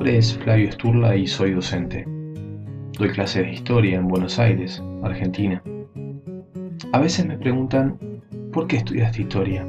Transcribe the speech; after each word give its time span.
nombre 0.00 0.16
es 0.16 0.32
Flavio 0.38 0.72
Sturla 0.72 1.14
y 1.14 1.26
soy 1.26 1.50
docente. 1.50 2.06
Doy 2.98 3.10
clases 3.10 3.44
de 3.44 3.52
historia 3.52 3.98
en 3.98 4.08
Buenos 4.08 4.38
Aires, 4.38 4.82
Argentina. 5.02 5.62
A 6.92 6.98
veces 6.98 7.26
me 7.26 7.36
preguntan, 7.36 7.98
¿por 8.50 8.66
qué 8.66 8.78
estudiaste 8.78 9.20
historia? 9.20 9.62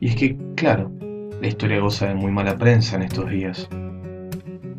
Y 0.00 0.08
es 0.08 0.16
que, 0.16 0.36
claro, 0.56 0.90
la 1.40 1.46
historia 1.46 1.78
goza 1.78 2.08
de 2.08 2.16
muy 2.16 2.32
mala 2.32 2.58
prensa 2.58 2.96
en 2.96 3.02
estos 3.02 3.30
días. 3.30 3.68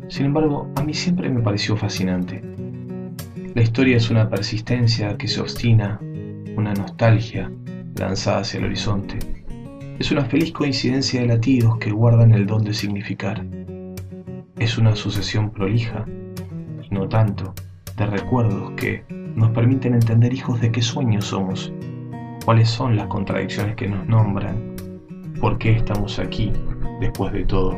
Sin 0.08 0.26
embargo, 0.26 0.70
a 0.76 0.82
mí 0.82 0.92
siempre 0.92 1.30
me 1.30 1.40
pareció 1.40 1.74
fascinante. 1.74 2.42
La 3.54 3.62
historia 3.62 3.96
es 3.96 4.10
una 4.10 4.28
persistencia 4.28 5.16
que 5.16 5.26
se 5.26 5.40
obstina, 5.40 5.98
una 6.54 6.74
nostalgia 6.74 7.50
lanzada 7.98 8.40
hacia 8.40 8.58
el 8.58 8.66
horizonte. 8.66 9.16
Es 9.98 10.12
una 10.12 10.26
feliz 10.26 10.52
coincidencia 10.52 11.22
de 11.22 11.28
latidos 11.28 11.78
que 11.78 11.90
guardan 11.90 12.32
el 12.32 12.46
don 12.46 12.62
de 12.62 12.74
significar. 12.74 13.42
Es 14.60 14.76
una 14.76 14.94
sucesión 14.94 15.48
prolija, 15.48 16.04
y 16.82 16.94
no 16.94 17.08
tanto, 17.08 17.54
de 17.96 18.04
recuerdos 18.04 18.72
que 18.72 19.02
nos 19.34 19.52
permiten 19.52 19.94
entender 19.94 20.34
hijos 20.34 20.60
de 20.60 20.70
qué 20.70 20.82
sueños 20.82 21.24
somos, 21.24 21.72
cuáles 22.44 22.68
son 22.68 22.94
las 22.94 23.06
contradicciones 23.06 23.74
que 23.74 23.88
nos 23.88 24.06
nombran, 24.06 24.76
por 25.40 25.56
qué 25.56 25.72
estamos 25.72 26.18
aquí 26.18 26.52
después 27.00 27.32
de 27.32 27.46
todo. 27.46 27.74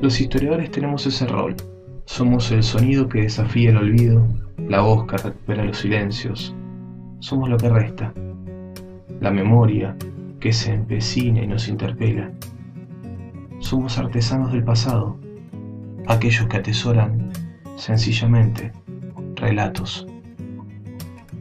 Los 0.00 0.20
historiadores 0.20 0.70
tenemos 0.70 1.04
ese 1.06 1.26
rol. 1.26 1.56
Somos 2.04 2.52
el 2.52 2.62
sonido 2.62 3.08
que 3.08 3.22
desafía 3.22 3.70
el 3.70 3.78
olvido, 3.78 4.24
la 4.68 4.82
voz 4.82 5.08
que 5.08 5.16
recupera 5.16 5.64
los 5.64 5.78
silencios. 5.78 6.54
Somos 7.18 7.48
lo 7.48 7.56
que 7.56 7.68
resta, 7.68 8.14
la 9.20 9.32
memoria 9.32 9.96
que 10.38 10.52
se 10.52 10.72
empecina 10.72 11.42
y 11.42 11.48
nos 11.48 11.66
interpela. 11.66 12.30
Somos 13.58 13.98
artesanos 13.98 14.52
del 14.52 14.62
pasado, 14.62 15.18
aquellos 16.06 16.46
que 16.48 16.56
atesoran 16.56 17.30
sencillamente 17.76 18.72
relatos, 19.36 20.06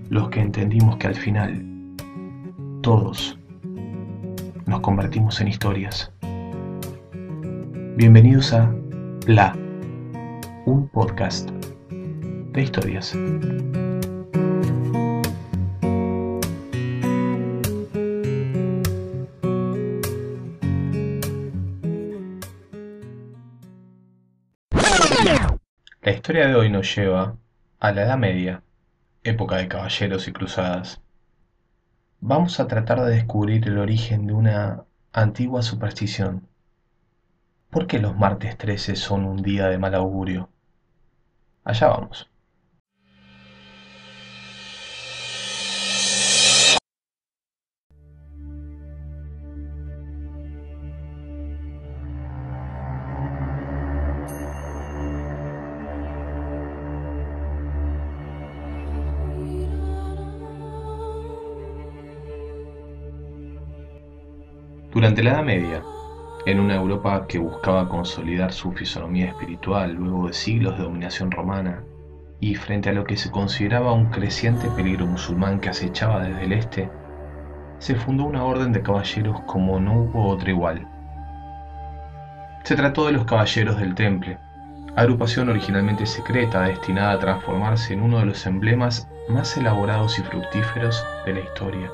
los 0.09 0.29
que 0.29 0.41
entendimos 0.41 0.97
que 0.97 1.07
al 1.07 1.15
final 1.15 1.65
todos 2.81 3.37
nos 4.65 4.81
convertimos 4.81 5.39
en 5.41 5.47
historias. 5.47 6.11
Bienvenidos 7.95 8.53
a 8.53 8.73
La, 9.27 9.55
un 10.65 10.87
podcast 10.91 11.49
de 12.53 12.61
historias. 12.61 13.15
Historia 26.31 26.47
de 26.47 26.55
hoy 26.55 26.69
nos 26.69 26.95
lleva 26.95 27.35
a 27.81 27.91
la 27.91 28.03
Edad 28.03 28.17
Media, 28.17 28.63
época 29.21 29.57
de 29.57 29.67
caballeros 29.67 30.29
y 30.29 30.31
cruzadas. 30.31 31.01
Vamos 32.21 32.61
a 32.61 32.69
tratar 32.69 33.01
de 33.01 33.15
descubrir 33.15 33.67
el 33.67 33.77
origen 33.77 34.27
de 34.27 34.31
una 34.31 34.85
antigua 35.11 35.61
superstición. 35.61 36.47
¿Por 37.69 37.85
qué 37.85 37.99
los 37.99 38.15
martes 38.15 38.57
13 38.57 38.95
son 38.95 39.25
un 39.25 39.41
día 39.41 39.67
de 39.67 39.77
mal 39.77 39.93
augurio? 39.93 40.47
Allá 41.65 41.87
vamos. 41.87 42.30
Durante 65.11 65.29
la 65.29 65.35
Edad 65.35 65.43
Media, 65.43 65.83
en 66.45 66.61
una 66.61 66.75
Europa 66.75 67.25
que 67.27 67.37
buscaba 67.37 67.89
consolidar 67.89 68.53
su 68.53 68.71
fisonomía 68.71 69.25
espiritual 69.25 69.91
luego 69.91 70.27
de 70.27 70.33
siglos 70.33 70.77
de 70.77 70.85
dominación 70.85 71.31
romana, 71.31 71.83
y 72.39 72.55
frente 72.55 72.91
a 72.91 72.93
lo 72.93 73.03
que 73.03 73.17
se 73.17 73.29
consideraba 73.29 73.91
un 73.91 74.05
creciente 74.05 74.69
peligro 74.69 75.05
musulmán 75.05 75.59
que 75.59 75.67
acechaba 75.67 76.23
desde 76.23 76.45
el 76.45 76.53
este, 76.53 76.89
se 77.79 77.95
fundó 77.95 78.23
una 78.23 78.45
orden 78.45 78.71
de 78.71 78.81
caballeros 78.81 79.41
como 79.47 79.81
no 79.81 80.03
hubo 80.03 80.29
otra 80.29 80.51
igual. 80.51 80.87
Se 82.63 82.77
trató 82.77 83.07
de 83.07 83.11
los 83.11 83.25
Caballeros 83.25 83.81
del 83.81 83.93
Temple, 83.95 84.37
agrupación 84.95 85.49
originalmente 85.49 86.05
secreta 86.05 86.61
destinada 86.61 87.11
a 87.11 87.19
transformarse 87.19 87.91
en 87.91 88.01
uno 88.01 88.19
de 88.19 88.27
los 88.27 88.45
emblemas 88.45 89.09
más 89.27 89.57
elaborados 89.57 90.17
y 90.19 90.21
fructíferos 90.21 91.05
de 91.25 91.33
la 91.33 91.39
historia. 91.41 91.91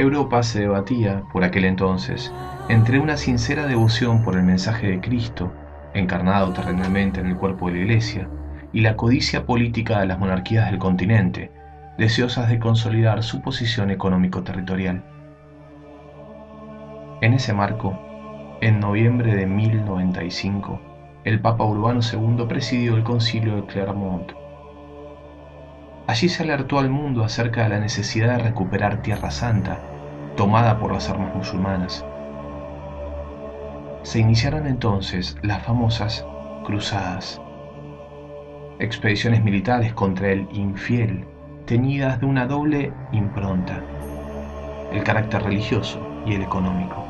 Europa 0.00 0.42
se 0.42 0.60
debatía, 0.60 1.22
por 1.32 1.44
aquel 1.44 1.64
entonces, 1.64 2.32
entre 2.68 2.98
una 2.98 3.16
sincera 3.16 3.66
devoción 3.66 4.22
por 4.22 4.36
el 4.36 4.42
mensaje 4.42 4.88
de 4.88 5.00
Cristo, 5.00 5.52
encarnado 5.94 6.52
terrenalmente 6.52 7.20
en 7.20 7.26
el 7.26 7.36
cuerpo 7.36 7.66
de 7.66 7.74
la 7.74 7.78
Iglesia, 7.80 8.28
y 8.72 8.80
la 8.80 8.96
codicia 8.96 9.44
política 9.44 10.00
de 10.00 10.06
las 10.06 10.18
monarquías 10.18 10.70
del 10.70 10.78
continente, 10.78 11.50
deseosas 11.98 12.48
de 12.48 12.58
consolidar 12.58 13.22
su 13.22 13.42
posición 13.42 13.90
económico-territorial. 13.90 15.04
En 17.20 17.34
ese 17.34 17.52
marco, 17.52 17.98
en 18.62 18.80
noviembre 18.80 19.34
de 19.34 19.46
1095, 19.46 20.80
el 21.24 21.40
Papa 21.40 21.64
Urbano 21.64 22.00
II 22.00 22.46
presidió 22.48 22.96
el 22.96 23.02
concilio 23.02 23.56
de 23.56 23.66
Clermont. 23.66 24.32
Allí 26.06 26.28
se 26.28 26.42
alertó 26.42 26.78
al 26.78 26.88
mundo 26.88 27.22
acerca 27.22 27.64
de 27.64 27.68
la 27.68 27.80
necesidad 27.80 28.36
de 28.36 28.44
recuperar 28.44 29.02
Tierra 29.02 29.30
Santa, 29.30 29.78
tomada 30.40 30.78
por 30.78 30.90
las 30.90 31.10
armas 31.10 31.34
musulmanas. 31.34 32.02
Se 34.04 34.20
iniciaron 34.20 34.66
entonces 34.66 35.36
las 35.42 35.62
famosas 35.62 36.24
cruzadas, 36.64 37.38
expediciones 38.78 39.44
militares 39.44 39.92
contra 39.92 40.32
el 40.32 40.48
infiel, 40.50 41.26
teñidas 41.66 42.20
de 42.20 42.24
una 42.24 42.46
doble 42.46 42.90
impronta, 43.12 43.82
el 44.90 45.04
carácter 45.04 45.42
religioso 45.42 46.00
y 46.24 46.32
el 46.32 46.40
económico. 46.40 47.04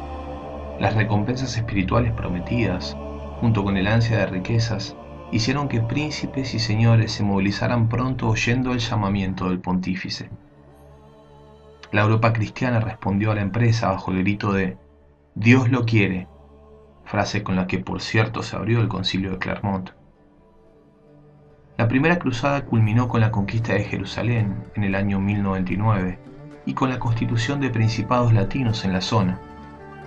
Las 0.80 0.96
recompensas 0.96 1.56
espirituales 1.56 2.12
prometidas, 2.12 2.96
junto 3.38 3.62
con 3.62 3.76
el 3.76 3.86
ansia 3.86 4.18
de 4.18 4.26
riquezas, 4.26 4.96
hicieron 5.30 5.68
que 5.68 5.80
príncipes 5.80 6.52
y 6.52 6.58
señores 6.58 7.12
se 7.12 7.22
movilizaran 7.22 7.88
pronto 7.88 8.28
oyendo 8.28 8.72
el 8.72 8.80
llamamiento 8.80 9.50
del 9.50 9.60
pontífice. 9.60 10.30
La 11.92 12.02
Europa 12.02 12.32
cristiana 12.32 12.78
respondió 12.78 13.32
a 13.32 13.34
la 13.34 13.40
empresa 13.40 13.90
bajo 13.90 14.12
el 14.12 14.18
grito 14.18 14.52
de 14.52 14.78
Dios 15.34 15.70
lo 15.70 15.84
quiere, 15.84 16.28
frase 17.04 17.42
con 17.42 17.56
la 17.56 17.66
que 17.66 17.78
por 17.78 18.00
cierto 18.00 18.42
se 18.42 18.56
abrió 18.56 18.80
el 18.80 18.88
concilio 18.88 19.32
de 19.32 19.38
Clermont. 19.38 19.90
La 21.76 21.88
primera 21.88 22.18
cruzada 22.18 22.64
culminó 22.64 23.08
con 23.08 23.20
la 23.20 23.32
conquista 23.32 23.72
de 23.72 23.84
Jerusalén 23.84 24.54
en 24.76 24.84
el 24.84 24.94
año 24.94 25.18
1099 25.18 26.18
y 26.66 26.74
con 26.74 26.90
la 26.90 26.98
constitución 27.00 27.58
de 27.60 27.70
principados 27.70 28.32
latinos 28.32 28.84
en 28.84 28.92
la 28.92 29.00
zona, 29.00 29.40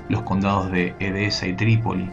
los 0.08 0.22
condados 0.22 0.72
de 0.72 0.96
Edesa 1.00 1.48
y 1.48 1.54
Trípoli, 1.54 2.10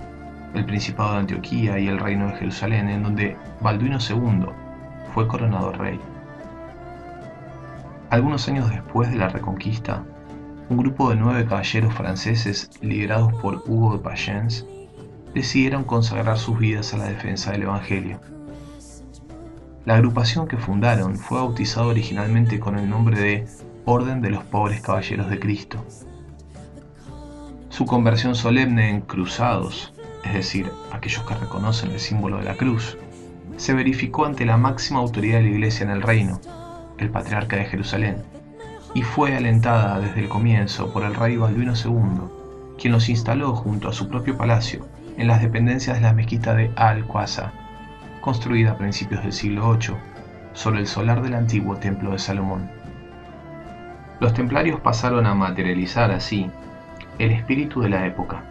el 0.55 0.65
Principado 0.65 1.13
de 1.13 1.19
Antioquía 1.19 1.79
y 1.79 1.87
el 1.87 1.99
Reino 1.99 2.27
de 2.27 2.39
Jerusalén, 2.39 2.89
en 2.89 3.03
donde 3.05 3.37
Balduino 3.61 3.99
II 3.99 4.47
fue 5.15 5.29
coronado 5.29 5.73
rey. 5.73 6.01
Algunos 8.11 8.49
años 8.49 8.69
después 8.71 9.11
de 9.11 9.17
la 9.17 9.29
Reconquista, 9.29 10.05
un 10.69 10.77
grupo 10.77 11.11
de 11.11 11.17
nueve 11.17 11.47
caballeros 11.47 11.95
franceses 11.95 12.71
liderados 12.81 13.33
por 13.35 13.63
Hugo 13.67 13.97
de 13.97 14.03
Payens 14.03 14.67
decidieron 15.35 15.85
consagrar 15.85 16.39
sus 16.39 16.59
vidas 16.59 16.93
a 16.93 16.99
la 16.99 17.05
defensa 17.05 17.53
del 17.53 17.63
Evangelio. 17.63 18.21
La 19.85 19.95
agrupación 19.95 20.47
que 20.47 20.57
fundaron 20.57 21.17
fue 21.17 21.39
bautizada 21.39 21.87
originalmente 21.87 22.61
con 22.61 22.79
el 22.79 22.89
nombre 22.89 23.19
de 23.19 23.47
Orden 23.85 24.21
de 24.21 24.31
los 24.31 24.45
Pobres 24.45 24.81
Caballeros 24.83 25.31
de 25.31 25.39
Cristo. 25.39 25.85
Su 27.69 27.87
conversión 27.87 28.35
solemne 28.35 28.91
en 28.91 29.01
cruzados 29.01 29.95
es 30.25 30.35
decir, 30.35 30.71
aquellos 30.93 31.25
que 31.25 31.35
reconocen 31.35 31.91
el 31.91 32.01
símbolo 32.01 32.39
de 32.39 32.45
la 32.45 32.57
cruz, 32.57 32.99
se 33.57 33.75
verificó 33.75 34.27
ante 34.27 34.45
la 34.45 34.57
máxima 34.57 35.01
autoridad 35.01 35.39
de 35.39 35.45
la 35.45 35.51
Iglesia 35.51 35.85
en 35.85 35.91
el 35.91 36.03
reino, 36.03 36.41
el 37.05 37.11
patriarca 37.11 37.57
de 37.57 37.65
Jerusalén, 37.65 38.17
y 38.95 39.03
fue 39.03 39.37
alentada 39.37 40.01
desde 40.01 40.21
el 40.21 40.29
comienzo 40.29 40.93
por 40.93 41.05
el 41.05 41.15
rey 41.15 41.37
Balduino 41.37 41.75
II, 41.75 42.29
quien 42.79 42.93
los 42.93 43.09
instaló 43.09 43.55
junto 43.55 43.89
a 43.89 43.93
su 43.93 44.09
propio 44.09 44.37
palacio 44.37 44.87
en 45.17 45.29
las 45.29 45.43
dependencias 45.43 45.97
de 45.97 46.03
la 46.03 46.13
mezquita 46.13 46.55
de 46.55 46.71
Al-Qasa, 46.77 47.53
construida 48.21 48.73
a 48.73 48.79
principios 48.79 49.23
del 49.23 49.33
siglo 49.33 49.77
VIII, 49.77 49.97
sobre 50.53 50.81
el 50.81 50.87
solar 50.87 51.23
del 51.23 51.35
antiguo 51.35 51.77
templo 51.77 52.13
de 52.13 52.19
Salomón. 52.19 52.71
Los 54.19 54.35
templarios 54.35 54.81
pasaron 54.81 55.27
a 55.27 55.35
materializar 55.35 56.11
así 56.11 56.51
el 57.19 57.31
espíritu 57.33 57.81
de 57.81 57.91
la 57.91 58.07
época, 58.07 58.43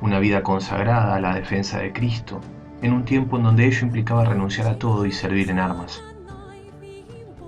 una 0.00 0.18
vida 0.18 0.42
consagrada 0.42 1.14
a 1.14 1.20
la 1.20 1.34
defensa 1.34 1.78
de 1.78 1.92
Cristo, 1.92 2.40
en 2.82 2.92
un 2.92 3.04
tiempo 3.04 3.36
en 3.36 3.44
donde 3.44 3.66
ello 3.66 3.86
implicaba 3.86 4.24
renunciar 4.24 4.66
a 4.66 4.78
todo 4.78 5.06
y 5.06 5.12
servir 5.12 5.50
en 5.50 5.58
armas. 5.58 6.02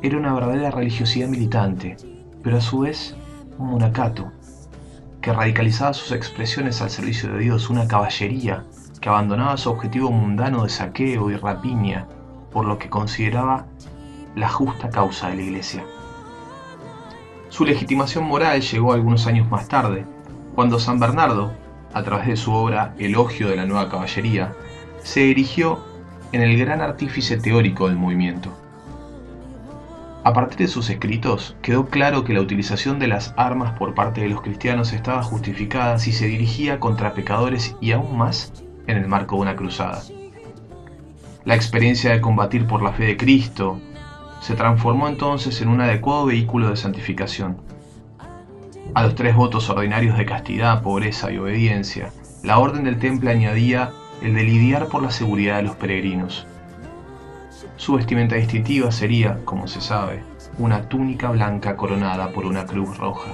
Era 0.00 0.16
una 0.16 0.32
verdadera 0.32 0.70
religiosidad 0.70 1.28
militante, 1.28 1.96
pero 2.42 2.58
a 2.58 2.60
su 2.60 2.80
vez 2.80 3.16
un 3.58 3.70
monacato, 3.70 4.30
que 5.20 5.32
radicalizaba 5.32 5.92
sus 5.92 6.12
expresiones 6.12 6.80
al 6.80 6.90
servicio 6.90 7.32
de 7.32 7.40
Dios, 7.40 7.68
una 7.68 7.88
caballería 7.88 8.64
que 9.00 9.08
abandonaba 9.08 9.56
su 9.56 9.70
objetivo 9.70 10.12
mundano 10.12 10.62
de 10.62 10.68
saqueo 10.68 11.30
y 11.30 11.36
rapiña 11.36 12.06
por 12.52 12.64
lo 12.64 12.78
que 12.78 12.88
consideraba 12.88 13.66
la 14.36 14.48
justa 14.48 14.88
causa 14.90 15.30
de 15.30 15.36
la 15.36 15.42
Iglesia. 15.42 15.84
Su 17.48 17.64
legitimación 17.64 18.24
moral 18.24 18.60
llegó 18.60 18.92
algunos 18.92 19.26
años 19.26 19.50
más 19.50 19.66
tarde, 19.66 20.04
cuando 20.54 20.78
San 20.78 21.00
Bernardo, 21.00 21.52
a 21.92 22.04
través 22.04 22.28
de 22.28 22.36
su 22.36 22.52
obra 22.52 22.94
Elogio 22.98 23.48
de 23.48 23.56
la 23.56 23.66
Nueva 23.66 23.88
Caballería, 23.88 24.52
se 25.02 25.30
erigió 25.30 25.84
en 26.30 26.42
el 26.42 26.56
gran 26.56 26.82
artífice 26.82 27.36
teórico 27.36 27.88
del 27.88 27.96
movimiento. 27.96 28.52
A 30.28 30.34
partir 30.34 30.58
de 30.58 30.69
sus 30.69 30.90
escritos, 30.90 31.56
quedó 31.62 31.86
claro 31.86 32.22
que 32.22 32.34
la 32.34 32.42
utilización 32.42 32.98
de 32.98 33.08
las 33.08 33.32
armas 33.38 33.78
por 33.78 33.94
parte 33.94 34.20
de 34.20 34.28
los 34.28 34.42
cristianos 34.42 34.92
estaba 34.92 35.22
justificada 35.22 35.98
si 35.98 36.12
se 36.12 36.26
dirigía 36.26 36.78
contra 36.78 37.14
pecadores 37.14 37.75
y 37.80 37.92
aún 37.92 38.19
más 38.19 38.52
en 38.86 38.98
el 38.98 39.08
marco 39.08 39.36
de 39.36 39.40
una 39.40 39.56
cruzada. 39.56 40.02
La 41.46 41.54
experiencia 41.54 42.12
de 42.12 42.20
combatir 42.20 42.66
por 42.66 42.82
la 42.82 42.92
fe 42.92 43.04
de 43.04 43.16
Cristo 43.16 43.80
se 44.42 44.54
transformó 44.54 45.08
entonces 45.08 45.62
en 45.62 45.69
un 45.69 45.80
adecuado 45.80 46.26
vehículo 46.26 46.69
de 46.69 46.76
santificación. 46.76 47.56
A 48.92 49.04
los 49.04 49.14
tres 49.14 49.34
votos 49.34 49.70
ordinarios 49.70 50.19
de 50.19 50.26
castidad, 50.26 50.82
pobreza 50.82 51.32
y 51.32 51.38
obediencia, 51.38 52.10
la 52.44 52.58
orden 52.58 52.84
del 52.84 52.98
temple 52.98 53.31
añadía 53.31 53.92
el 54.20 54.34
de 54.34 54.42
lidiar 54.42 54.88
por 54.88 55.02
la 55.02 55.10
seguridad 55.10 55.56
de 55.56 55.62
los 55.62 55.76
peregrinos. 55.76 56.46
Su 57.76 57.94
vestimenta 57.94 58.37
distintiva 58.37 58.90
sería, 58.93 59.38
como 59.44 59.66
se 59.66 59.81
sabe, 59.81 60.22
una 60.58 60.88
túnica 60.88 61.31
blanca 61.31 61.76
coronada 61.76 62.31
por 62.31 62.46
una 62.46 62.66
cruz 62.66 62.96
roja. 62.99 63.32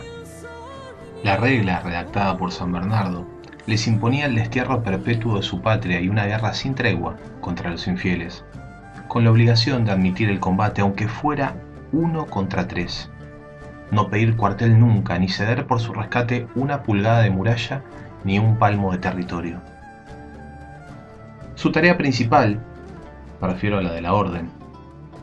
La 1.22 1.36
regla 1.36 1.80
redactada 1.80 2.36
por 2.36 2.52
San 2.52 2.72
Bernardo 2.72 3.26
les 3.66 3.86
imponía 3.86 4.26
el 4.26 4.34
destierro 4.34 4.82
perpetuo 4.82 5.36
de 5.36 5.42
su 5.42 5.60
patria 5.60 6.00
y 6.00 6.08
una 6.08 6.26
guerra 6.26 6.52
sin 6.54 6.74
tregua 6.74 7.16
contra 7.40 7.70
los 7.70 7.86
infieles, 7.86 8.44
con 9.08 9.24
la 9.24 9.30
obligación 9.30 9.84
de 9.84 9.92
admitir 9.92 10.28
el 10.28 10.40
combate 10.40 10.82
aunque 10.82 11.08
fuera 11.08 11.54
uno 11.92 12.26
contra 12.26 12.68
tres, 12.68 13.10
no 13.90 14.08
pedir 14.08 14.36
cuartel 14.36 14.78
nunca 14.78 15.18
ni 15.18 15.28
ceder 15.28 15.66
por 15.66 15.80
su 15.80 15.92
rescate 15.92 16.46
una 16.54 16.82
pulgada 16.82 17.22
de 17.22 17.30
muralla 17.30 17.82
ni 18.24 18.38
un 18.38 18.58
palmo 18.58 18.92
de 18.92 18.98
territorio. 18.98 19.60
Su 21.54 21.70
tarea 21.70 21.96
principal, 21.96 22.60
me 23.44 23.52
refiero 23.52 23.76
a 23.76 23.82
la 23.82 23.92
de 23.92 24.00
la 24.00 24.14
orden, 24.14 24.48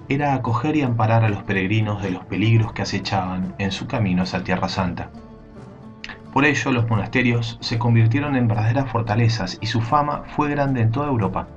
era 0.08 0.36
acoger 0.36 0.76
y 0.76 0.84
amparar 0.84 1.24
a 1.24 1.30
los 1.30 1.42
peregrinos 1.42 2.04
de 2.04 2.12
los 2.12 2.24
peligros 2.26 2.72
que 2.72 2.84
acechaban 2.84 3.56
en 3.58 3.72
su 3.72 3.88
camino 3.88 4.22
hacia 4.22 4.44
Tierra 4.44 4.70
Santa. 4.70 5.10
Por 6.32 6.46
ello, 6.46 6.72
los 6.72 6.88
monasterios 6.88 7.58
se 7.62 7.80
convirtieron 7.80 8.36
en 8.36 8.48
verdaderas 8.48 8.92
fortalezas 8.92 9.58
y 9.60 9.66
su 9.66 9.82
fama 9.82 10.24
fue 10.36 10.52
grande 10.52 10.82
en 10.82 10.92
toda 10.92 11.08
Europa. 11.08 11.48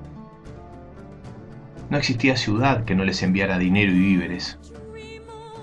No 1.90 1.98
existía 1.98 2.34
ciudad 2.34 2.84
que 2.84 2.94
no 2.94 3.04
les 3.04 3.22
enviara 3.22 3.58
dinero 3.58 3.92
y 3.92 3.98
víveres. 3.98 4.58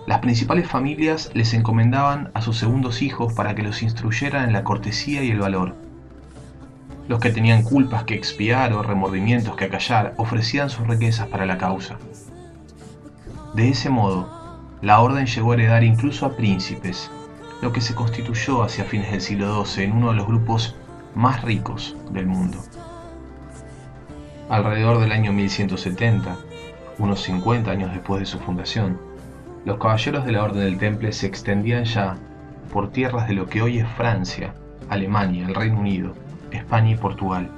Las 0.05 0.19
principales 0.19 0.67
familias 0.67 1.31
les 1.33 1.55
encomendaban 1.55 2.29
a 2.35 2.43
sus 2.43 2.57
segundos 2.57 3.01
hijos 3.01 3.33
para 3.33 3.55
que 3.55 3.63
los 3.63 3.81
instruyeran 3.81 4.45
en 4.45 4.53
la 4.53 4.63
cortesía 4.63 5.23
y 5.23 5.31
el 5.31 5.39
valor. 5.39 5.75
Los 7.07 7.19
que 7.19 7.31
tenían 7.31 7.63
culpas 7.63 8.03
que 8.03 8.13
expiar 8.13 8.73
o 8.73 8.83
remordimientos 8.83 9.55
que 9.55 9.65
acallar 9.65 10.13
ofrecían 10.17 10.69
sus 10.69 10.87
riquezas 10.87 11.27
para 11.27 11.45
la 11.45 11.57
causa. 11.57 11.97
De 13.53 13.69
ese 13.69 13.89
modo, 13.89 14.29
la 14.81 15.01
orden 15.01 15.25
llegó 15.25 15.51
a 15.51 15.55
heredar 15.55 15.83
incluso 15.83 16.25
a 16.25 16.35
príncipes, 16.35 17.11
lo 17.61 17.71
que 17.71 17.81
se 17.81 17.93
constituyó 17.93 18.63
hacia 18.63 18.85
fines 18.85 19.11
del 19.11 19.21
siglo 19.21 19.65
XII 19.65 19.83
en 19.83 19.91
uno 19.91 20.09
de 20.09 20.15
los 20.15 20.27
grupos 20.27 20.75
más 21.15 21.43
ricos 21.43 21.95
del 22.11 22.27
mundo. 22.27 22.57
Alrededor 24.49 24.99
del 24.99 25.11
año 25.11 25.33
1170, 25.33 26.35
unos 26.97 27.21
50 27.21 27.71
años 27.71 27.91
después 27.91 28.19
de 28.19 28.25
su 28.25 28.39
fundación, 28.39 28.99
los 29.65 29.77
caballeros 29.77 30.25
de 30.25 30.31
la 30.31 30.43
Orden 30.43 30.63
del 30.63 30.77
Temple 30.77 31.11
se 31.11 31.27
extendían 31.27 31.85
ya 31.85 32.17
por 32.73 32.91
tierras 32.91 33.27
de 33.27 33.33
lo 33.35 33.47
que 33.47 33.61
hoy 33.61 33.79
es 33.79 33.87
Francia, 33.89 34.53
Alemania, 34.89 35.45
el 35.45 35.53
Reino 35.53 35.79
Unido, 35.79 36.13
España 36.51 36.91
y 36.91 36.95
Portugal. 36.95 37.49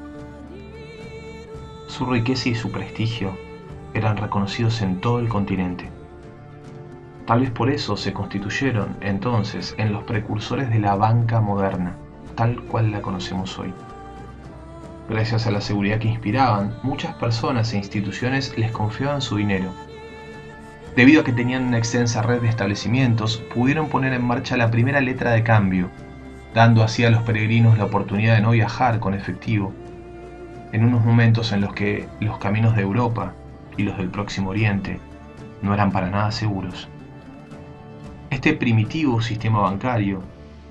Su 1.87 2.05
riqueza 2.05 2.49
y 2.49 2.55
su 2.55 2.71
prestigio 2.71 3.37
eran 3.93 4.17
reconocidos 4.17 4.81
en 4.81 4.99
todo 4.99 5.19
el 5.19 5.29
continente. 5.29 5.89
Tal 7.25 7.41
vez 7.41 7.51
por 7.51 7.69
eso 7.69 7.95
se 7.95 8.11
constituyeron 8.11 8.97
entonces 9.01 9.75
en 9.77 9.93
los 9.93 10.03
precursores 10.03 10.69
de 10.69 10.79
la 10.79 10.95
banca 10.95 11.39
moderna, 11.39 11.95
tal 12.35 12.61
cual 12.63 12.91
la 12.91 13.01
conocemos 13.01 13.57
hoy. 13.59 13.73
Gracias 15.09 15.47
a 15.47 15.51
la 15.51 15.61
seguridad 15.61 15.99
que 15.99 16.07
inspiraban, 16.07 16.75
muchas 16.81 17.13
personas 17.15 17.73
e 17.73 17.77
instituciones 17.77 18.57
les 18.57 18.71
confiaban 18.71 19.21
su 19.21 19.37
dinero. 19.37 19.69
Debido 20.95 21.21
a 21.21 21.23
que 21.23 21.33
tenían 21.33 21.65
una 21.65 21.77
extensa 21.77 22.21
red 22.21 22.41
de 22.41 22.49
establecimientos, 22.49 23.37
pudieron 23.53 23.89
poner 23.89 24.13
en 24.13 24.25
marcha 24.25 24.57
la 24.57 24.69
primera 24.69 25.01
letra 25.01 25.31
de 25.31 25.43
cambio, 25.43 25.89
dando 26.53 26.83
así 26.83 27.03
a 27.03 27.09
los 27.09 27.23
peregrinos 27.23 27.77
la 27.77 27.85
oportunidad 27.85 28.35
de 28.35 28.41
no 28.41 28.51
viajar 28.51 28.99
con 28.99 29.13
efectivo, 29.13 29.73
en 30.71 30.83
unos 30.83 31.03
momentos 31.05 31.51
en 31.51 31.61
los 31.61 31.73
que 31.73 32.07
los 32.19 32.37
caminos 32.37 32.75
de 32.75 32.81
Europa 32.81 33.33
y 33.77 33.83
los 33.83 33.97
del 33.97 34.09
Próximo 34.09 34.49
Oriente 34.49 34.99
no 35.61 35.73
eran 35.73 35.91
para 35.91 36.09
nada 36.09 36.31
seguros. 36.31 36.89
Este 38.29 38.53
primitivo 38.53 39.21
sistema 39.21 39.61
bancario 39.61 40.21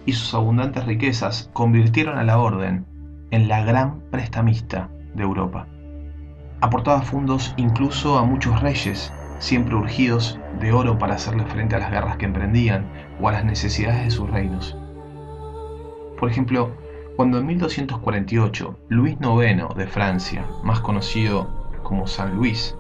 y 0.05 0.13
sus 0.13 0.35
abundantes 0.35 0.85
riquezas 0.85 1.49
convirtieron 1.53 2.19
a 2.19 2.25
la 2.25 2.39
orden 2.39 2.85
en 3.31 3.49
la 3.49 3.65
gran 3.65 4.01
prestamista 4.11 4.89
de 5.15 5.23
Europa. 5.23 5.67
Aportaba 6.61 7.03
fondos 7.03 7.55
incluso 7.57 8.19
a 8.19 8.25
muchos 8.25 8.61
reyes, 8.61 9.13
siempre 9.39 9.75
urgidos 9.75 10.39
de 10.61 10.73
oro 10.73 10.99
para 10.99 11.15
hacerle 11.15 11.45
frente 11.45 11.77
a 11.77 11.79
las 11.79 11.91
guerras 11.91 12.17
que 12.17 12.27
emprendían 12.27 12.87
o 13.21 13.29
a 13.29 13.33
las 13.33 13.45
necesidades 13.45 14.05
de 14.05 14.11
sus 14.11 14.31
reinos. 14.31 14.77
Por 16.23 16.31
ejemplo, 16.31 16.71
cuando 17.17 17.41
en 17.41 17.47
1248 17.47 18.79
Luis 18.91 19.17
IX 19.21 19.75
de 19.75 19.89
Francia, 19.89 20.47
más 20.63 20.79
conocido 20.79 21.69
como 21.83 22.07
San 22.07 22.37
Luis, 22.37 22.77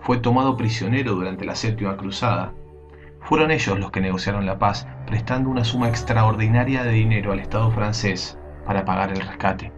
fue 0.00 0.18
tomado 0.18 0.58
prisionero 0.58 1.14
durante 1.14 1.46
la 1.46 1.54
Séptima 1.54 1.96
Cruzada, 1.96 2.52
fueron 3.22 3.50
ellos 3.50 3.78
los 3.78 3.90
que 3.92 4.02
negociaron 4.02 4.44
la 4.44 4.58
paz, 4.58 4.86
prestando 5.06 5.48
una 5.48 5.64
suma 5.64 5.88
extraordinaria 5.88 6.84
de 6.84 6.90
dinero 6.90 7.32
al 7.32 7.38
Estado 7.38 7.70
francés 7.70 8.36
para 8.66 8.84
pagar 8.84 9.10
el 9.12 9.22
rescate. 9.22 9.72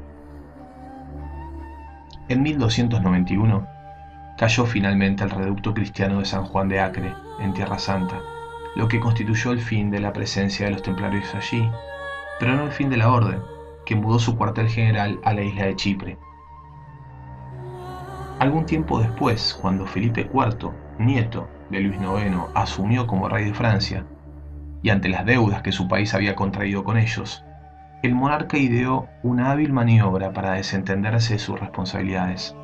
En 2.28 2.42
1291 2.42 3.64
cayó 4.37 4.66
finalmente 4.66 5.23
el 5.23 5.30
reducto 5.30 5.73
cristiano 5.73 6.18
de 6.18 6.25
San 6.25 6.47
Juan 6.47 6.68
de 6.68 6.80
Acre, 6.80 7.14
en 7.38 7.54
Tierra 7.54 7.78
Santa, 7.78 8.21
lo 8.75 8.88
que 8.88 8.99
constituyó 8.99 9.52
el 9.52 9.61
fin 9.61 9.92
de 9.92 10.00
la 10.00 10.12
presencia 10.12 10.66
de 10.66 10.73
los 10.73 10.83
templarios 10.83 11.33
allí, 11.33 11.71
no 12.40 12.64
el 12.64 12.72
fin 12.72 12.90
de 12.90 12.96
la 12.96 13.10
orden, 13.10 13.42
que 13.86 13.94
mudó 13.94 14.18
su 14.18 14.36
cuartel 14.36 14.68
general 14.68 15.18
a 15.24 15.32
la 15.32 15.42
isla 15.42 15.66
de 15.66 15.76
Chipre. 15.76 16.18
Algún 18.38 18.66
tiempo 18.66 18.98
después, 18.98 19.58
cuando 19.60 19.86
Felipe 19.86 20.28
IV, 20.32 20.70
nieto 20.98 21.48
de 21.70 21.80
Luis 21.80 21.98
IX, 22.00 22.36
asumió 22.54 23.06
como 23.06 23.28
rey 23.28 23.46
de 23.46 23.54
Francia, 23.54 24.04
y 24.82 24.90
ante 24.90 25.08
las 25.08 25.24
deudas 25.24 25.62
que 25.62 25.72
su 25.72 25.88
país 25.88 26.12
había 26.12 26.36
contraído 26.36 26.84
con 26.84 26.98
ellos, 26.98 27.42
el 28.02 28.14
monarca 28.14 28.58
ideó 28.58 29.08
una 29.22 29.50
hábil 29.50 29.72
maniobra 29.72 30.34
para 30.34 30.52
desentenderse 30.52 31.34
de 31.34 31.38
sus 31.38 31.58
responsabilidades. 31.58 32.54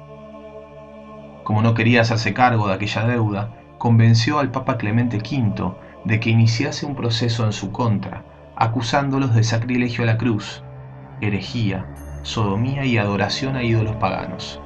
Como 1.44 1.62
no 1.62 1.72
quería 1.72 2.02
hacerse 2.02 2.34
cargo 2.34 2.68
de 2.68 2.74
aquella 2.74 3.06
deuda, 3.06 3.54
convenció 3.78 4.38
al 4.38 4.50
Papa 4.50 4.76
Clemente 4.76 5.16
V 5.16 5.74
de 6.04 6.20
que 6.20 6.28
iniciase 6.28 6.84
un 6.84 6.94
proceso 6.94 7.46
en 7.46 7.52
su 7.52 7.72
contra, 7.72 8.24
acusándolos 8.60 9.34
de 9.34 9.42
sacrilegio 9.42 10.04
a 10.04 10.06
la 10.06 10.18
cruz, 10.18 10.62
herejía, 11.22 11.86
sodomía 12.20 12.84
y 12.84 12.98
adoración 12.98 13.56
a 13.56 13.62
ídolos 13.62 13.96
paganos. 13.96 14.60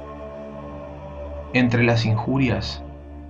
Entre 1.53 1.81
las 1.81 2.05
injurias 2.05 2.83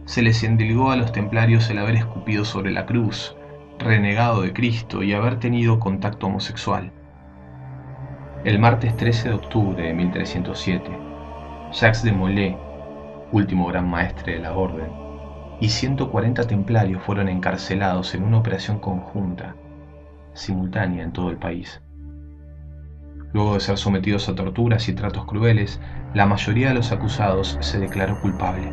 se 0.05 0.23
les 0.23 0.43
endilgó 0.43 0.89
a 0.89 0.95
los 0.95 1.11
templarios 1.11 1.69
el 1.69 1.77
haber 1.77 1.97
escupido 1.97 2.45
sobre 2.45 2.71
la 2.71 2.87
cruz, 2.87 3.35
renegado 3.77 4.41
de 4.41 4.53
Cristo 4.53 5.03
y 5.03 5.13
haber 5.13 5.39
tenido 5.39 5.79
contacto 5.79 6.25
homosexual. 6.25 6.91
El 8.43 8.57
martes 8.57 8.97
13 8.97 9.29
de 9.29 9.35
octubre 9.35 9.83
de 9.83 9.93
1307, 9.93 10.89
Jacques 11.73 12.01
de 12.01 12.11
Molay, 12.11 12.57
último 13.31 13.67
gran 13.67 13.87
maestre 13.87 14.33
de 14.33 14.39
la 14.39 14.53
orden, 14.53 14.89
y 15.59 15.69
140 15.69 16.47
templarios 16.47 17.03
fueron 17.03 17.29
encarcelados 17.29 18.15
en 18.15 18.23
una 18.23 18.39
operación 18.39 18.79
conjunta, 18.79 19.55
simultánea 20.35 21.03
en 21.03 21.11
todo 21.11 21.31
el 21.31 21.37
país. 21.37 21.81
Luego 23.33 23.55
de 23.55 23.59
ser 23.59 23.77
sometidos 23.77 24.29
a 24.29 24.35
torturas 24.35 24.87
y 24.87 24.93
tratos 24.93 25.25
crueles, 25.25 25.81
la 26.13 26.25
mayoría 26.25 26.69
de 26.69 26.75
los 26.75 26.91
acusados 26.91 27.57
se 27.59 27.79
declaró 27.79 28.21
culpable. 28.21 28.71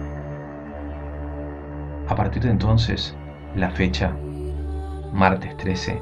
A 2.09 2.15
partir 2.15 2.43
de 2.43 2.51
entonces, 2.51 3.17
la 3.57 3.71
fecha, 3.71 4.15
martes 5.13 5.57
13, 5.57 6.01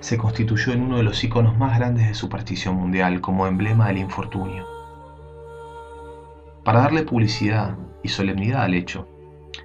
se 0.00 0.18
constituyó 0.18 0.72
en 0.72 0.82
uno 0.82 0.98
de 0.98 1.02
los 1.02 1.22
iconos 1.24 1.58
más 1.58 1.78
grandes 1.78 2.06
de 2.06 2.14
superstición 2.14 2.76
mundial 2.76 3.20
como 3.20 3.46
emblema 3.46 3.88
del 3.88 3.98
infortunio. 3.98 4.64
Para 6.64 6.80
darle 6.80 7.02
publicidad 7.02 7.76
y 8.02 8.08
solemnidad 8.08 8.62
al 8.62 8.74
hecho, 8.74 9.08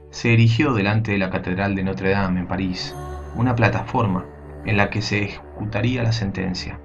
se 0.10 0.34
erigió 0.34 0.74
delante 0.74 1.14
de 1.14 1.18
la 1.18 1.30
Catedral 1.30 1.76
de 1.76 1.84
Notre 1.84 2.12
Dame 2.12 2.42
en 2.42 2.48
París 2.48 2.96
una 3.36 3.56
plataforma 3.56 4.26
en 4.66 4.78
la 4.78 4.90
que 4.90 5.02
se 5.02 5.24
ejecutaría 5.24 6.04
la 6.04 6.12
sentencia. 6.12 6.80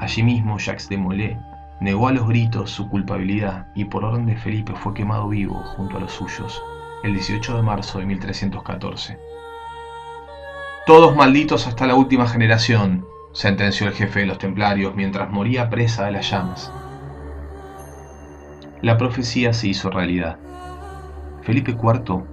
Allí 0.00 0.22
mismo 0.22 0.58
Jacques 0.58 0.88
de 0.88 0.96
Molay 0.98 1.38
negó 1.80 2.08
a 2.08 2.12
los 2.12 2.28
gritos 2.28 2.70
su 2.70 2.88
culpabilidad 2.88 3.68
y 3.74 3.84
por 3.84 4.04
orden 4.04 4.26
de 4.26 4.36
Felipe 4.36 4.72
fue 4.74 4.94
quemado 4.94 5.28
vivo 5.28 5.54
junto 5.76 5.96
a 5.96 6.00
los 6.00 6.12
suyos 6.12 6.62
el 7.02 7.14
18 7.14 7.56
de 7.56 7.62
marzo 7.62 7.98
de 7.98 8.06
1314. 8.06 9.18
Todos 10.86 11.14
malditos 11.14 11.66
hasta 11.66 11.86
la 11.86 11.94
última 11.94 12.26
generación, 12.26 13.06
sentenció 13.32 13.86
el 13.86 13.92
jefe 13.92 14.20
de 14.20 14.26
los 14.26 14.38
templarios 14.38 14.94
mientras 14.96 15.30
moría 15.30 15.70
presa 15.70 16.06
de 16.06 16.12
las 16.12 16.30
llamas. 16.30 16.72
La 18.80 18.96
profecía 18.96 19.52
se 19.52 19.68
hizo 19.68 19.90
realidad. 19.90 20.38
Felipe 21.42 21.72
IV, 21.72 22.24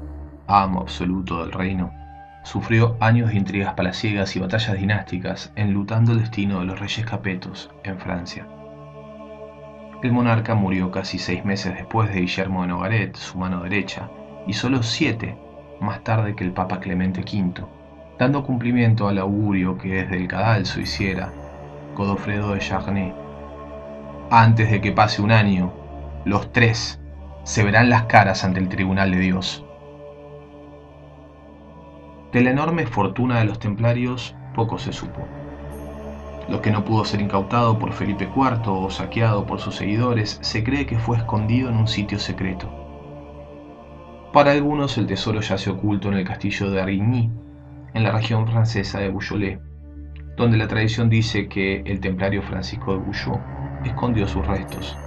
amo 0.47 0.81
absoluto 0.81 1.43
del 1.43 1.51
reino, 1.51 1.91
sufrió 2.45 2.95
años 2.99 3.31
de 3.31 3.37
intrigas 3.37 3.73
palaciegas 3.73 4.35
y 4.35 4.39
batallas 4.39 4.77
dinásticas 4.77 5.51
enlutando 5.55 6.11
el 6.11 6.19
destino 6.19 6.59
de 6.59 6.65
los 6.65 6.79
reyes 6.79 7.03
capetos 7.03 7.71
en 7.83 7.97
Francia. 7.97 8.47
El 10.03 10.11
monarca 10.11 10.53
murió 10.53 10.91
casi 10.91 11.17
seis 11.17 11.43
meses 11.43 11.73
después 11.73 12.13
de 12.13 12.21
Guillermo 12.21 12.61
de 12.61 12.67
Nogaret, 12.67 13.15
su 13.15 13.39
mano 13.39 13.63
derecha, 13.63 14.11
y 14.45 14.53
solo 14.53 14.83
siete 14.83 15.35
más 15.81 16.03
tarde 16.03 16.35
que 16.35 16.43
el 16.43 16.51
Papa 16.51 16.79
Clemente 16.79 17.21
V, 17.21 17.65
dando 18.19 18.43
cumplimiento 18.43 19.07
al 19.07 19.17
augurio 19.17 19.79
que 19.79 20.03
desde 20.03 20.17
el 20.17 20.27
cadalso 20.27 20.79
hiciera 20.79 21.33
Godofredo 21.95 22.53
de 22.53 22.59
Charnay. 22.59 23.13
Antes 24.29 24.69
de 24.69 24.81
que 24.81 24.91
pase 24.91 25.23
un 25.23 25.31
año, 25.31 25.73
los 26.25 26.53
tres 26.53 27.01
se 27.43 27.63
verán 27.63 27.89
las 27.89 28.03
caras 28.03 28.43
ante 28.43 28.59
el 28.59 28.69
tribunal 28.69 29.09
de 29.09 29.19
Dios. 29.19 29.64
De 32.35 32.41
la 32.41 32.49
enorme 32.49 32.85
fortuna 32.85 33.39
de 33.39 33.45
los 33.45 33.59
templarios 33.59 34.35
poco 34.55 34.77
se 34.77 34.91
supo. 34.91 35.25
Lo 36.49 36.61
que 36.61 36.69
no 36.69 36.83
pudo 36.83 37.05
ser 37.05 37.21
incautado 37.21 37.79
por 37.79 37.93
Felipe 37.93 38.25
IV 38.25 38.67
o 38.67 38.89
saqueado 38.89 39.45
por 39.45 39.61
sus 39.61 39.75
seguidores 39.75 40.37
se 40.41 40.61
cree 40.61 40.85
que 40.85 40.99
fue 40.99 41.15
escondido 41.15 41.69
en 41.69 41.77
un 41.77 41.87
sitio 41.87 42.19
secreto. 42.19 42.69
Para 44.33 44.51
algunos 44.51 44.97
el 44.97 45.07
tesoro 45.07 45.39
yace 45.39 45.69
oculto 45.69 46.09
en 46.09 46.15
el 46.15 46.25
castillo 46.25 46.69
de 46.71 46.81
Arigny, 46.81 47.31
en 47.93 48.03
la 48.03 48.11
región 48.11 48.45
francesa 48.45 48.99
de 48.99 49.07
Boucholet, 49.07 49.61
donde 50.35 50.57
la 50.57 50.67
tradición 50.67 51.09
dice 51.09 51.47
que 51.47 51.83
el 51.85 52.01
templario 52.01 52.41
Francisco 52.41 52.91
de 52.91 52.99
Bouchot 52.99 53.39
escondió 53.85 54.27
sus 54.27 54.45
restos. 54.45 54.97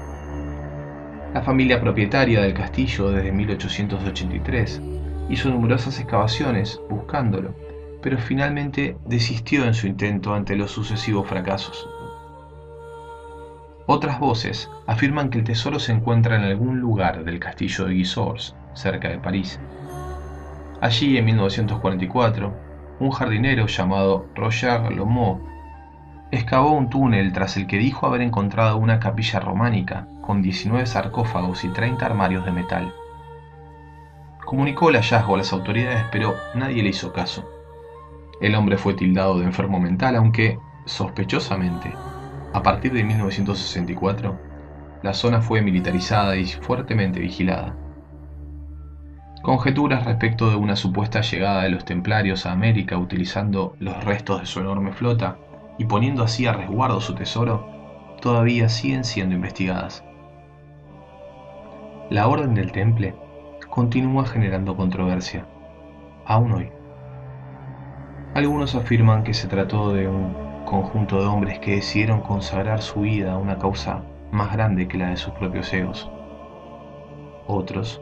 La 1.35 1.43
familia 1.43 1.79
propietaria 1.79 2.41
del 2.41 2.55
castillo 2.55 3.11
desde 3.11 3.33
1883 3.33 4.81
hizo 5.29 5.51
numerosas 5.51 5.99
excavaciones 6.01 6.81
buscándolo, 6.89 7.55
pero 8.03 8.19
finalmente 8.19 8.97
desistió 9.07 9.65
en 9.65 9.75
su 9.75 9.87
intento 9.87 10.35
ante 10.35 10.57
los 10.57 10.71
sucesivos 10.71 11.27
fracasos. 11.29 11.89
Otras 13.87 14.21
voces 14.21 14.71
afirman 14.87 15.31
que 15.31 15.39
el 15.39 15.45
tesoro 15.45 15.79
se 15.79 15.93
encuentra 15.93 16.37
en 16.37 16.43
algún 16.43 16.79
lugar 16.79 17.25
del 17.25 17.41
castillo 17.41 17.87
de 17.87 17.95
Gisors, 17.95 18.55
cerca 18.75 19.09
de 19.09 19.19
París. 19.19 19.59
Allí, 20.81 21.17
en 21.17 21.25
1944, 21.25 22.53
un 23.01 23.11
jardinero 23.11 23.67
llamado 23.67 24.27
Roger 24.35 24.93
Lomo 24.93 25.41
excavó 26.31 26.73
un 26.73 26.91
túnel 26.91 27.33
tras 27.33 27.57
el 27.57 27.67
que 27.67 27.79
dijo 27.79 28.07
haber 28.07 28.21
encontrado 28.21 28.77
una 28.77 29.01
capilla 29.01 29.41
románica 29.41 30.07
con 30.21 30.43
19 30.43 30.85
sarcófagos 30.85 31.65
y 31.65 31.69
30 31.69 32.05
armarios 32.05 32.45
de 32.45 32.53
metal. 32.53 32.93
Comunicó 34.49 34.89
el 34.89 34.97
hallazgo 34.97 35.35
a 35.35 35.37
las 35.37 35.53
autoridades, 35.53 36.07
pero 36.11 36.35
nadie 36.55 36.83
le 36.83 36.89
hizo 36.89 37.13
caso. 37.13 37.47
El 38.41 38.55
hombre 38.55 38.79
fue 38.79 38.95
tildado 38.95 39.39
de 39.39 39.45
enfermo 39.45 39.79
mental, 39.79 40.17
aunque, 40.17 40.59
sospechosamente, 40.87 41.93
a 42.55 42.63
partir 42.63 42.95
de 42.95 43.05
1964, 43.05 44.41
la 45.03 45.13
zona 45.13 45.43
fue 45.43 45.61
militarizada 45.61 46.35
y 46.37 46.47
fuertemente 46.47 47.21
vigilada. 47.21 47.77
Conjeturas 49.43 50.07
respecto 50.07 50.49
de 50.49 50.57
una 50.57 50.77
supuesta 50.77 51.21
llegada 51.21 51.65
de 51.65 51.69
los 51.69 51.85
templarios 51.85 52.47
a 52.47 52.53
América 52.53 52.97
utilizando 52.97 53.77
los 53.81 54.03
restos 54.03 54.41
de 54.41 54.47
su 54.47 54.61
enorme 54.61 54.93
flota 54.93 55.37
y 55.77 55.85
poniendo 55.85 56.23
así 56.23 56.47
a 56.47 56.55
resguardo 56.55 57.03
su 57.03 57.15
tesoro 57.15 57.69
todavía 58.23 58.71
siguen 58.71 59.05
siendo 59.05 59.35
investigadas. 59.35 60.03
La 62.09 62.29
Orden 62.29 62.55
del 62.55 62.73
Temple 62.73 63.15
continúa 63.71 64.25
generando 64.25 64.77
controversia, 64.77 65.47
aún 66.25 66.53
hoy. 66.53 66.71
Algunos 68.35 68.75
afirman 68.75 69.25
que 69.25 69.35
se 69.35 69.49
trató 69.49 69.93
de 69.93 70.09
un 70.09 70.33
conjunto 70.65 71.21
de 71.21 71.27
hombres 71.27 71.59
que 71.59 71.77
decidieron 71.77 72.21
consagrar 72.21 72.83
su 72.83 73.01
vida 73.01 73.33
a 73.33 73.39
una 73.39 73.59
causa 73.59 74.03
más 74.33 74.53
grande 74.53 74.89
que 74.89 74.99
la 74.99 75.11
de 75.11 75.17
sus 75.17 75.33
propios 75.35 75.73
egos. 75.73 76.11
Otros 77.47 78.01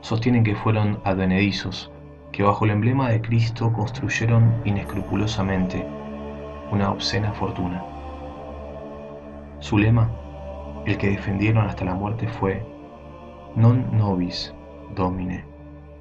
sostienen 0.00 0.44
que 0.44 0.56
fueron 0.56 1.00
advenedizos, 1.04 1.92
que 2.32 2.42
bajo 2.42 2.64
el 2.64 2.72
emblema 2.72 3.08
de 3.08 3.20
Cristo 3.20 3.72
construyeron 3.72 4.54
inescrupulosamente 4.64 5.84
una 6.70 6.90
obscena 6.90 7.32
fortuna. 7.32 7.82
Su 9.60 9.78
lema, 9.78 10.10
el 10.86 10.96
que 10.96 11.10
defendieron 11.10 11.66
hasta 11.66 11.84
la 11.84 11.94
muerte, 11.94 12.28
fue 12.28 12.64
non 13.56 13.96
nobis 13.96 14.54
domine, 14.94 15.44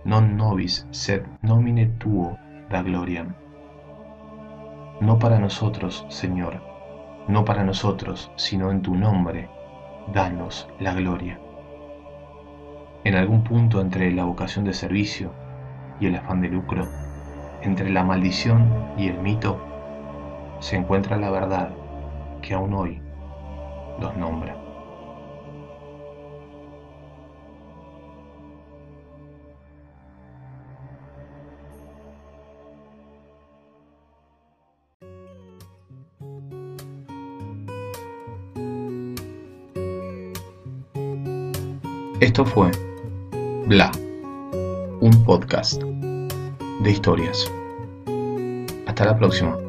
non 0.03 0.35
nobis 0.35 0.87
sed 0.91 1.25
nomine 1.41 1.97
tuo 1.97 2.37
da 2.69 2.81
gloria. 2.81 3.25
No 4.99 5.19
para 5.19 5.39
nosotros, 5.39 6.05
Señor, 6.09 6.61
no 7.27 7.45
para 7.45 7.63
nosotros, 7.63 8.31
sino 8.35 8.71
en 8.71 8.81
tu 8.81 8.95
nombre, 8.95 9.49
danos 10.13 10.67
la 10.79 10.93
gloria. 10.93 11.39
En 13.03 13.15
algún 13.15 13.43
punto 13.43 13.79
entre 13.79 14.11
la 14.11 14.25
vocación 14.25 14.65
de 14.65 14.73
servicio 14.73 15.31
y 15.99 16.07
el 16.07 16.15
afán 16.15 16.41
de 16.41 16.49
lucro, 16.49 16.87
entre 17.61 17.89
la 17.89 18.03
maldición 18.03 18.93
y 18.97 19.07
el 19.07 19.19
mito, 19.19 19.59
se 20.59 20.77
encuentra 20.77 21.17
la 21.17 21.29
verdad 21.29 21.69
que 22.41 22.53
aún 22.53 22.73
hoy 22.73 23.01
los 23.99 24.15
nombra. 24.17 24.66
Esto 42.19 42.43
fue 42.43 42.71
Bla, 43.67 43.91
un 45.01 45.23
podcast 45.23 45.83
de 45.83 46.89
historias. 46.89 47.51
Hasta 48.87 49.05
la 49.05 49.15
próxima. 49.15 49.66